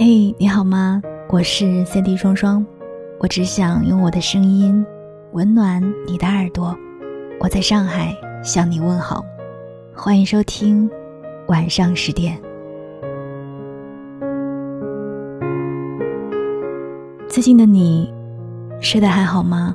[0.00, 1.02] 嘿，你好吗？
[1.28, 2.64] 我是 CD 双双，
[3.18, 4.86] 我只想用我的声音
[5.32, 6.72] 温暖你的耳朵。
[7.40, 9.24] 我在上海向你问好，
[9.92, 10.88] 欢迎收听
[11.48, 12.40] 晚上十点。
[17.28, 18.08] 最近的你
[18.80, 19.74] 睡得还好吗？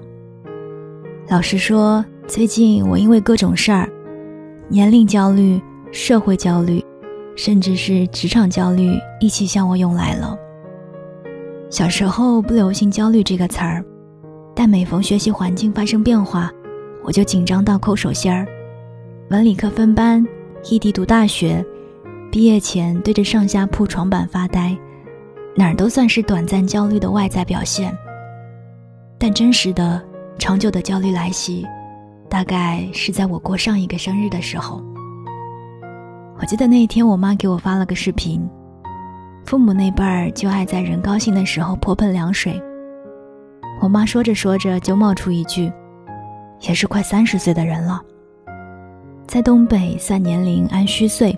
[1.28, 3.90] 老实说，最近我因为各种事儿，
[4.70, 6.82] 年龄焦虑、社会焦虑，
[7.36, 10.38] 甚至是职场焦虑一起向我涌来了。
[11.70, 13.84] 小时候不流行“焦虑”这个词儿，
[14.56, 16.52] 但每逢学习环境发生变化，
[17.04, 18.48] 我就紧张到抠手心儿。
[19.30, 20.26] 文理科分班，
[20.70, 21.66] 异地读大学，
[22.32, 24.78] 毕业前对着上下铺床板发呆，
[25.56, 27.96] 哪儿都算是短暂焦虑的外在表现。
[29.18, 30.02] 但真实的。
[30.40, 31.64] 长久的焦虑来袭，
[32.28, 34.84] 大概是在我过上一个生日的时候。
[36.44, 38.46] 我记得那一天，我妈给我发了个视频。
[39.46, 42.62] 父母那辈儿就爱在人高兴的时候泼盆凉水。
[43.80, 45.72] 我妈说着说着就冒出一句
[46.68, 48.02] ：“也是快三十岁的人了。”
[49.26, 51.34] 在东北算年龄按虚岁，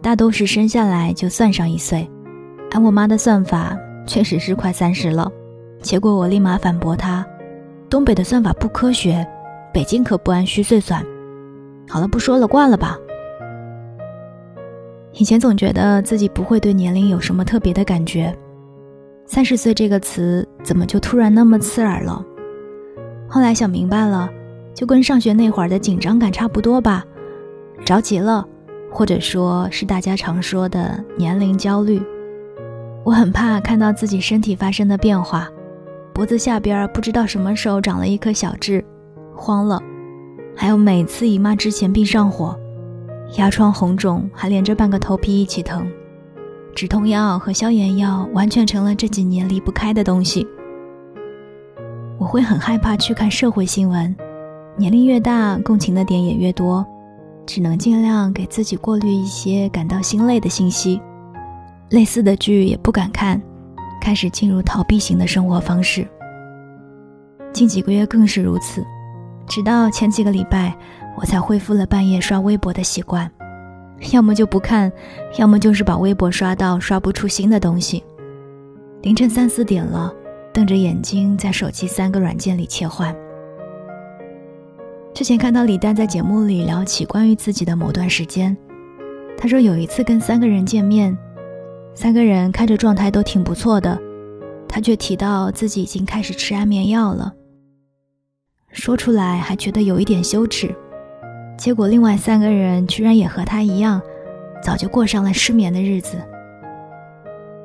[0.00, 2.10] 大都是生下来就算上一岁。
[2.70, 3.76] 按我妈的算法，
[4.06, 5.30] 确实是快三十了。
[5.82, 7.22] 结果我立马反驳她。
[7.90, 9.22] 东北的算法不科学，
[9.70, 11.04] 北京可不按虚岁算。
[11.86, 12.96] 好了，不说了，挂了吧。
[15.18, 18.36] 以前总觉得自己不会对年龄有什么特别的感觉，
[19.24, 22.22] 三十岁这个词怎么就突然那么刺耳了？
[23.26, 24.28] 后来想明白了，
[24.74, 27.02] 就跟上学那会儿的紧张感差不多吧，
[27.82, 28.46] 着急了，
[28.90, 31.98] 或者说是大家常说的年龄焦虑。
[33.02, 35.48] 我很怕看到自己身体发生的变化。
[36.12, 38.84] 脖子下边不知道什么时候长了一颗小痣，
[39.34, 39.78] 慌了；
[40.54, 42.58] 还有每次姨妈之前必上火，
[43.34, 45.86] 牙疮红肿，还连着半个头皮一起疼。
[46.74, 50.46] 止痛药和消炎药完全成了这几年离不开的东西。
[52.18, 54.14] 我会很害怕去看社会新闻，
[54.76, 56.86] 年龄越大，共情的点也越多，
[57.46, 61.00] 只能尽量给自己过滤一些感到心累的信息。
[61.90, 63.40] 类似的剧也不敢看。
[63.98, 66.06] 开始进入逃避型的生活方式，
[67.52, 68.84] 近几个月更是如此，
[69.48, 70.76] 直到前几个礼拜，
[71.16, 73.30] 我才恢复了半夜刷微博的习惯，
[74.12, 74.90] 要么就不看，
[75.38, 78.04] 要么就是把微博刷到刷不出新的东西。
[79.02, 80.12] 凌晨三四点了，
[80.52, 83.14] 瞪着眼睛在手机三个软件里切换。
[85.14, 88.54] 之前看到李诞在节目里聊起关于自己的某段时间，
[89.38, 91.16] 他说有一次跟三个人见面。
[91.94, 93.98] 三个人看着状态都挺不错的，
[94.68, 97.32] 他却提到自己已经开始吃安眠药了。
[98.76, 100.72] 说出来还觉得有一点羞耻，
[101.56, 104.00] 结果另外三个人居然也和他一样，
[104.62, 106.18] 早就过上了失眠的日子。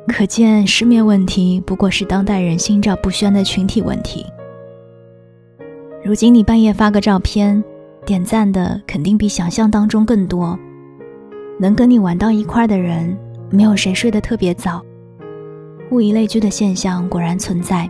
[0.07, 4.25] 可见失眠问题不过是当代人心照不宣的群体问题。
[6.01, 7.61] 如今你半夜发个照片，
[8.05, 10.57] 点赞的肯定比想象当中更多，
[11.59, 13.16] 能跟你玩到一块的人。
[13.49, 14.81] 没有谁睡得特别早，
[15.91, 17.88] 物以类聚的现象果然存在。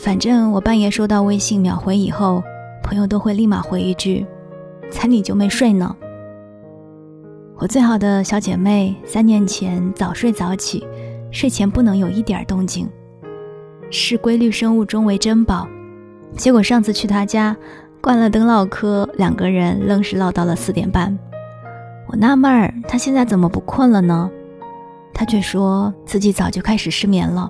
[0.00, 2.42] 反正我半夜收到微信秒回以后，
[2.82, 4.26] 朋友都会立马回一句
[4.90, 5.94] ：“才你就没睡呢。”
[7.56, 10.84] 我最好的小姐妹三年前早睡早起，
[11.30, 12.88] 睡前不能有一点动静，
[13.88, 15.66] 视规律生物钟为珍宝。
[16.36, 17.56] 结果上次去她家，
[18.00, 21.16] 关了灯唠嗑，两个人愣是唠到了四点半。
[22.08, 24.28] 我纳闷儿，她现在怎么不困了呢？
[25.14, 27.48] 她却说自己早就开始失眠了，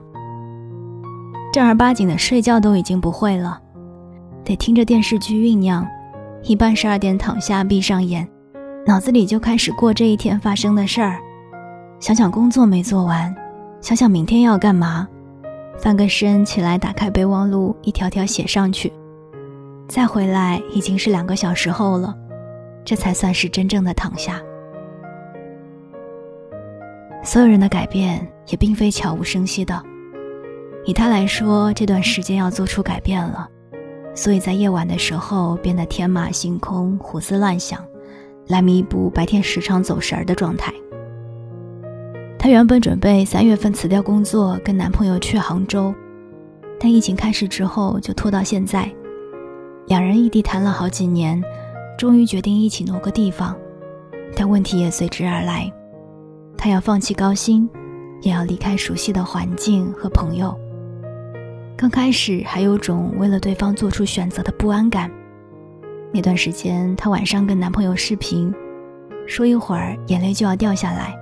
[1.55, 3.63] 正儿八经的睡觉都已经不会了，
[4.45, 5.87] 得听着电视剧酝酿，
[6.43, 8.29] 一般十二点躺下闭上眼，
[8.85, 11.17] 脑子里就开始过这一天发生的事儿，
[12.01, 13.33] 想想工作没做完，
[13.81, 15.07] 想想明天要干嘛，
[15.79, 18.93] 翻个身起来打开备忘录一条条写上去，
[19.87, 22.13] 再回来已经是两个小时后了。
[22.85, 24.43] 这才算是真正的躺下。
[27.23, 29.81] 所有人的改变也并非悄无声息的。
[30.87, 33.49] 以他来说，这段时间要做出改变了，
[34.15, 37.79] 所以在夜晚的时候变得天马行空、胡思乱想，
[38.49, 40.73] 来弥补白天时常走神儿的状态。
[42.39, 45.95] 她原本准备三月份辞掉工作，跟男朋友去杭州，
[46.79, 48.91] 但疫情开始之后就拖到现在。
[49.87, 51.43] 两人异地谈了好几年。
[51.97, 53.57] 终于决定一起挪个地方，
[54.35, 55.73] 但问题也随之而来。
[56.59, 57.71] 他要放弃高薪，
[58.21, 60.59] 也要离开熟悉的环境和朋友。
[61.77, 65.11] 刚开始还有种为了对方做出选择的不安感。
[66.13, 68.55] 那段时间，她晚上跟男朋友视频，
[69.27, 71.15] 说一会儿眼泪就要掉下来。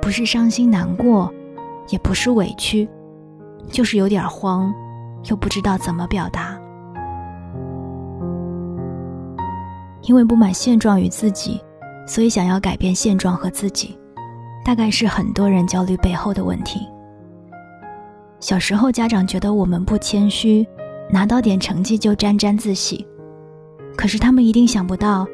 [0.00, 1.32] 不是伤心难过，
[1.88, 2.88] 也不是委屈，
[3.70, 4.72] 就是有点慌，
[5.30, 6.58] 又不知道怎么表达。
[10.02, 11.60] 因为不满现状与自己，
[12.06, 13.98] 所以想要改变现状和自己，
[14.64, 16.80] 大概是很多人焦虑背后的问题。
[18.40, 20.66] 小时候，家长觉得我们不谦虚，
[21.10, 23.06] 拿到点成绩就沾沾自喜，
[23.96, 25.26] 可是他们一定想不到，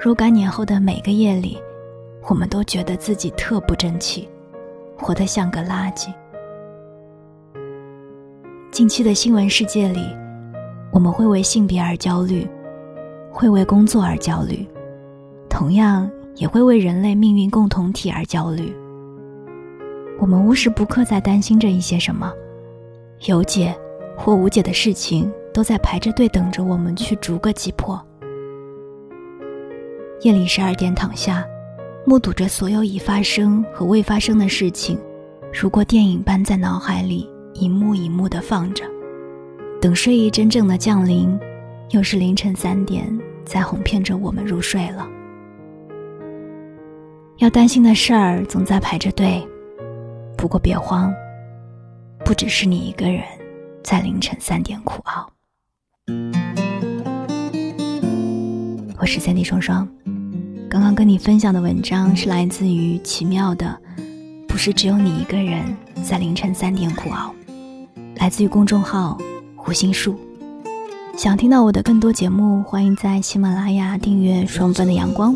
[0.00, 1.58] 若干年后的每个夜里，
[2.28, 4.28] 我们都觉得自己特不争气，
[4.96, 6.08] 活得像个垃圾。
[8.70, 10.00] 近期的新闻世界里，
[10.92, 12.46] 我们会为性别而焦虑。
[13.36, 14.64] 会为工作而焦虑，
[15.50, 18.72] 同样也会为人类命运共同体而焦虑。
[20.20, 22.32] 我们无时不刻在担心着一些什么，
[23.20, 23.74] 有解
[24.16, 28.00] 或无解的事情都在排着队等着我们去逐个击破。
[30.22, 31.44] 夜里十二点躺下，
[32.04, 34.98] 目睹着所有已发生和未发生的事情，
[35.52, 38.84] 如过电影般在脑海里一幕一幕的放着，
[39.80, 41.38] 等睡意真正的降临。
[41.90, 43.06] 又是凌晨三点，
[43.44, 45.06] 在哄骗着我们入睡了。
[47.38, 49.46] 要担心的事儿总在排着队，
[50.36, 51.12] 不过别慌，
[52.24, 53.22] 不只是你一个人
[53.82, 55.30] 在凌晨三点苦熬。
[58.98, 59.86] 我是三弟双双，
[60.70, 63.78] 刚刚跟你分享的文章是来自于奇妙的，
[64.48, 67.34] 不是只有你一个人在凌晨三点苦熬，
[68.16, 69.18] 来自于公众号
[69.54, 70.18] 胡心树。
[71.18, 75.34] 想听到我的更多节目，欢迎在喜马拉雅订阅《双份的阳光》。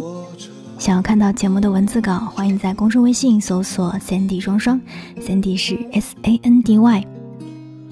[0.79, 4.81] 想要看到节目的文字稿，欢迎在公众微信搜索 “Sandy 双双
[5.21, 7.05] ”，Sandy 是 S A N D Y。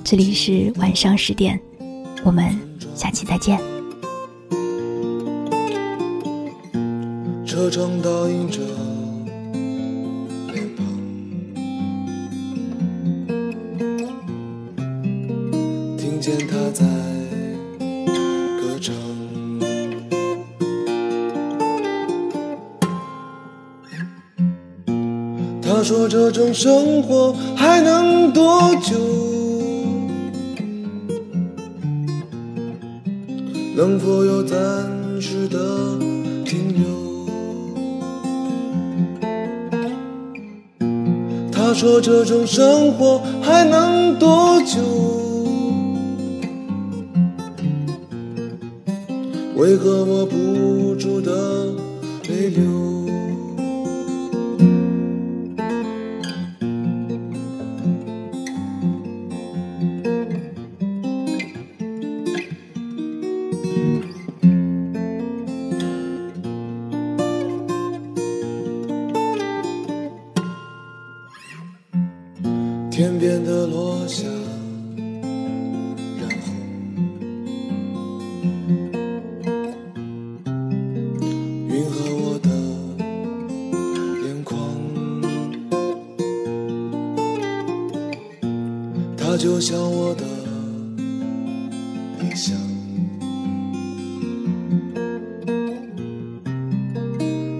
[0.04, 1.60] 这里是晚上十点，
[2.22, 2.56] 我们
[2.94, 3.60] 下期再见。
[7.44, 8.60] 车窗倒映着，
[15.98, 17.05] 听见他在。
[25.86, 28.96] 说：“这种生活还能多久？
[33.76, 34.58] 能否有暂
[35.20, 35.96] 时的
[36.44, 36.84] 停留？”
[41.54, 44.80] 他说：“这种生活还能多久？
[49.54, 51.66] 为何我不住的
[52.28, 52.64] 泪流？”
[72.96, 74.24] 天边的落霞
[76.18, 76.54] 染红
[81.68, 82.48] 云和我的
[84.26, 84.56] 眼眶，
[89.14, 90.24] 它就像我的
[92.18, 92.56] 理想，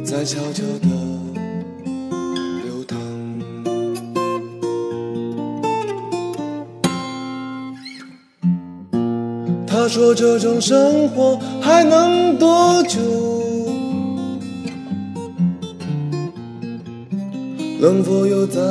[0.03, 1.06] 在悄悄地。
[9.77, 12.99] 他说：“这种生活还能多久？
[17.79, 18.65] 能否有暂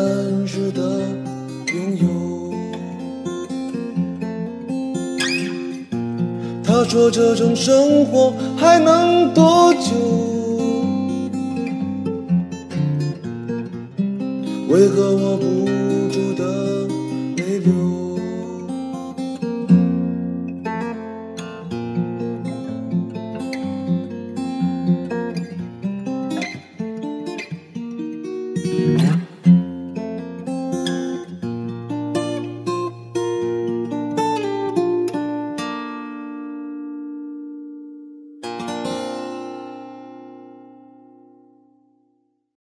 [0.47, 0.81] 时的
[1.67, 2.07] 拥有？”
[6.65, 9.91] 他说：“这种生活还能多久？
[14.69, 15.64] 为何我不？”